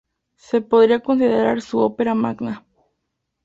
[0.37, 2.65] Se podría considerar su opera magna.